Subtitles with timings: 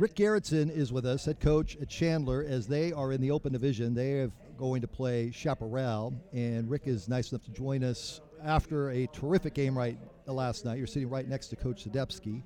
[0.00, 3.52] Rick Garretson is with us, head coach at Chandler, as they are in the open
[3.52, 3.92] division.
[3.92, 8.88] They are going to play Chaparral, and Rick is nice enough to join us after
[8.92, 10.78] a terrific game right last night.
[10.78, 12.42] You're sitting right next to Coach Zadepski.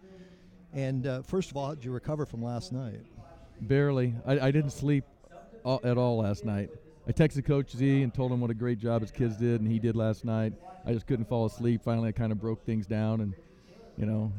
[0.73, 3.03] And uh, first of all, how did you recover from last night?
[3.61, 4.17] Barely.
[4.27, 5.05] I, I didn't sleep
[5.65, 6.71] all, at all last night.
[7.07, 9.71] I texted Coach Z and told him what a great job his kids did, and
[9.71, 10.55] he did last night.
[10.85, 11.83] I just couldn't fall asleep.
[11.85, 13.33] Finally, I kind of broke things down, and
[13.97, 14.33] you know,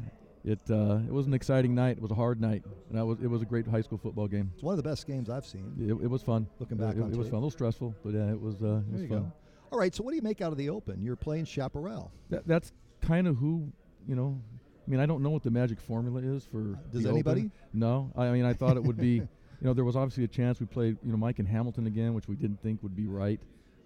[0.45, 1.97] it uh, it was an exciting night.
[1.97, 4.27] It was a hard night, and I was it was a great high school football
[4.27, 4.51] game.
[4.53, 5.73] It's one of the best games I've seen.
[5.79, 6.47] It, it was fun.
[6.59, 7.37] Looking back it, on it, It was fun.
[7.37, 9.07] A little stressful, but yeah, it was uh, it was fun.
[9.07, 9.31] go.
[9.71, 11.01] All right, so what do you make out of the open?
[11.01, 12.11] You're playing Chaparral.
[12.29, 13.71] That, that's kind of who
[14.07, 14.39] you know.
[14.87, 16.77] I mean, I don't know what the magic formula is for.
[16.91, 17.41] Does the anybody?
[17.41, 17.51] Open.
[17.73, 19.23] No, I mean, I thought it would be.
[19.61, 22.13] You know, there was obviously a chance we played, you know, Mike and Hamilton again,
[22.13, 23.39] which we didn't think would be right.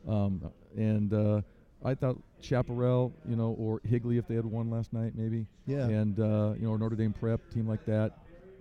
[0.08, 1.42] Um, and uh,
[1.84, 5.46] I thought Chaparral, you know, or Higley if they had won last night, maybe.
[5.66, 5.88] Yeah.
[5.88, 8.12] And uh, you know, Notre Dame Prep team like that.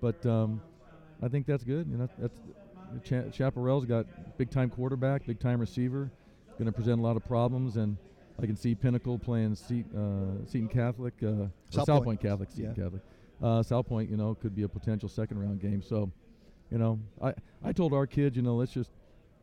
[0.00, 0.60] But um,
[1.22, 1.88] I think that's good.
[1.90, 2.38] You know, that's
[3.04, 4.06] Cha- Chaparral's got
[4.38, 6.10] big time quarterback, big time receiver,
[6.58, 7.96] going to present a lot of problems, and
[8.40, 11.26] I can see Pinnacle playing Seat, uh, Seton Catholic, uh,
[11.70, 12.04] South South Point.
[12.04, 12.84] Point Catholic, Seton Yeah.
[12.84, 13.02] Catholic.
[13.42, 15.82] Uh, South Point, you know, could be a potential second round game.
[15.82, 16.10] So,
[16.70, 18.90] you know, I I told our kids, you know, let's just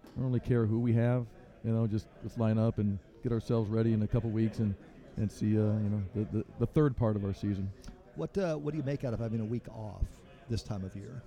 [0.06, 1.26] I don't really care who we have,
[1.66, 4.76] you know, just let's line up and get ourselves ready in a couple weeks and
[5.18, 7.72] and see, uh, you know, the, the the third part of our season.
[8.16, 10.04] What uh, what do you make out of having a week off
[10.50, 11.22] this time of year?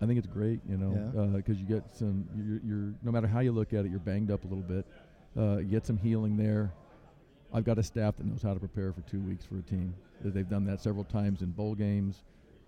[0.00, 1.10] I think it's great, you Yeah.
[1.22, 2.26] know, because you get some.
[2.36, 4.86] You're, you're no matter how you look at it, you're banged up a little bit.
[5.36, 6.72] Uh, you get some healing there.
[7.52, 9.94] I've got a staff that knows how to prepare for two weeks for a team.
[10.22, 12.24] They've done that several times in bowl games,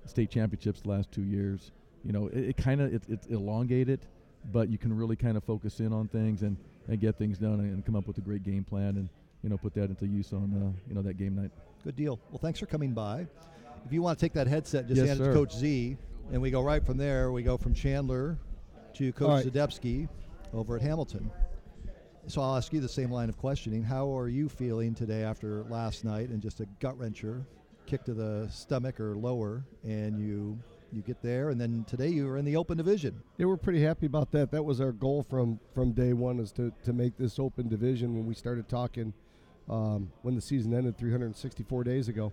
[0.06, 1.72] state championships the last two years.
[2.04, 4.00] You know, it, it kind of it, it's elongated,
[4.52, 6.56] but you can really kind of focus in on things and,
[6.88, 9.08] and get things done and, come up with a great game plan and
[9.42, 11.50] you know put that into use on uh, you know that game night.
[11.84, 12.18] Good deal.
[12.30, 13.26] Well, thanks for coming by.
[13.84, 15.32] If you want to take that headset, just Yes, hand it to.
[15.32, 15.96] Coach Z,
[16.32, 17.30] and we go right from there.
[17.30, 18.36] We go from Chandler
[18.94, 19.46] to Coach right.
[19.46, 20.08] Zadepski
[20.52, 21.30] over at Hamilton.
[22.26, 23.82] So I'll ask you the same line of questioning.
[23.82, 27.42] How are you feeling today after last night and just a gut wrencher,
[27.86, 30.58] kick to the stomach or lower, and you
[30.92, 33.22] you get there, and then today you are in the open division.
[33.36, 34.50] Yeah, we're pretty happy about that.
[34.50, 38.14] That was our goal from from day one, is to to make this open division.
[38.14, 39.12] When we started talking,
[39.68, 42.32] um, when the season ended 364 days ago,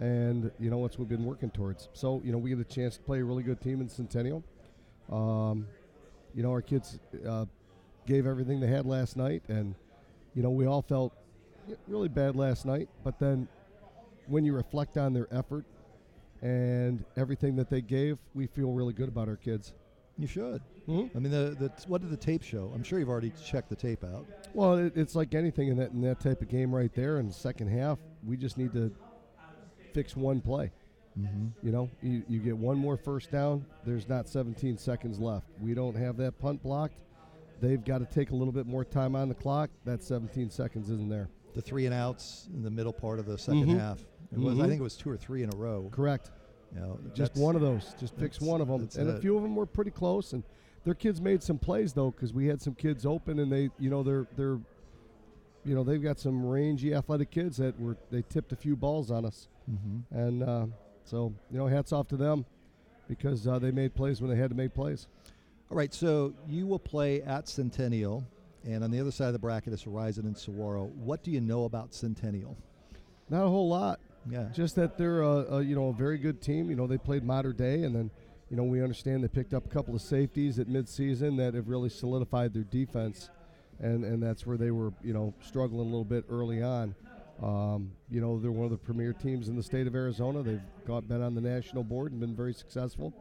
[0.00, 1.88] and you know what we've been working towards.
[1.92, 4.42] So you know we get a chance to play a really good team in Centennial.
[5.10, 5.66] Um,
[6.34, 7.46] you know our kids uh,
[8.06, 9.74] gave everything they had last night, and
[10.34, 11.12] you know we all felt
[11.88, 12.88] really bad last night.
[13.04, 13.48] But then
[14.26, 15.64] when you reflect on their effort
[16.42, 19.72] and everything that they gave, we feel really good about our kids.
[20.18, 20.62] You should.
[20.88, 21.16] Mm-hmm.
[21.16, 22.72] I mean, the, the what did the tape show?
[22.74, 24.24] I'm sure you've already checked the tape out.
[24.54, 27.18] Well, it, it's like anything in that in that type of game right there.
[27.18, 28.94] In the second half, we just need to
[29.92, 30.72] fix one play.
[31.18, 31.66] Mm-hmm.
[31.66, 33.64] You know, you, you get one more first down.
[33.84, 35.46] There's not 17 seconds left.
[35.60, 36.98] We don't have that punt blocked.
[37.60, 39.70] They've got to take a little bit more time on the clock.
[39.86, 41.28] That 17 seconds isn't there.
[41.54, 43.78] The three and outs in the middle part of the 2nd Mhm.
[43.78, 44.04] half.
[44.32, 45.88] It was, I think it was two or three in a row.
[45.92, 46.30] Correct.
[46.74, 47.94] You know, Just one of those.
[47.98, 48.88] Just fix that's- one of them.
[48.98, 50.32] And a few of them were pretty close.
[50.32, 50.42] And
[50.84, 53.88] their kids made some plays though, because we had some kids open, and they, you
[53.90, 54.58] know, they're they're,
[55.64, 59.10] you know, they've got some rangy, athletic kids that were they tipped a few balls
[59.10, 59.48] on us.
[59.70, 60.02] Mhm.
[60.10, 60.66] And uh,
[61.04, 62.44] so, you know, hats off to them
[63.08, 65.06] because uh, they made plays when they had to make plays.
[65.70, 68.24] All right, so you will play at Centennial,
[68.64, 70.84] and on the other side of the bracket is Horizon and Saguaro.
[70.96, 72.56] What do you know about Centennial?
[73.28, 73.98] Not a whole lot,
[74.28, 74.48] Yeah.
[74.52, 76.68] just that they're a, a you know a very good team.
[76.70, 78.10] You know, they played Mater Dei, and then
[78.50, 81.68] you know we understand they picked up a couple of safeties at midseason that have
[81.68, 83.30] really solidified their defense,
[83.80, 86.94] and and that's where they were you know struggling a little bit early on.
[87.42, 90.42] Um, you know, they're one of the premier teams in the state of Arizona.
[90.42, 93.12] They've got, been on the national board and been very successful.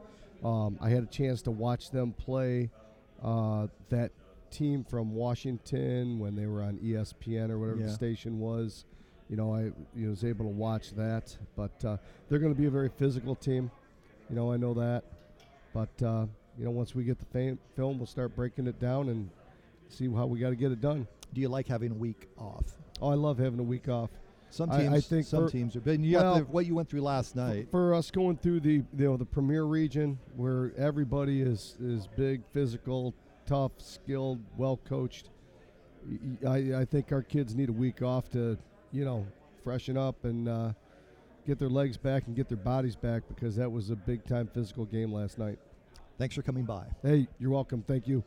[0.41, 2.69] Um, I had a chance to watch them play
[3.21, 4.11] uh, that
[4.51, 7.87] team from Washington when they were on ESPN or whatever Yeah.
[7.87, 8.85] the station was.
[9.29, 11.97] You know, I you know, was able to watch that, but uh,
[12.29, 13.71] they're going to be a very physical team.
[14.29, 15.03] You know, I know that,
[15.73, 16.25] but uh,
[16.57, 19.29] you know, once we get the fam- film, we'll start breaking it down and
[19.89, 21.07] see how we got to get it done.
[21.33, 22.65] Do you like having a week off?
[23.01, 24.09] Oh, I love having a week off.
[24.51, 25.81] Some I- teams, I think some for- teams are.
[25.81, 27.67] But you well, the, what you went through last night.
[27.71, 32.43] For us going through the you know the premier region where everybody is is big,
[32.53, 33.15] physical,
[33.47, 35.29] tough, skilled, well coached.
[36.47, 38.57] I, I think our kids need a week off to
[38.95, 39.25] you know
[39.63, 40.71] freshen up and uh,
[41.45, 44.47] get their legs back and get their bodies back because that was a big time
[44.53, 45.59] physical game last night.
[46.17, 46.85] Thanks for coming by.
[47.03, 47.83] Hey, you're welcome.
[47.85, 48.25] Thank you.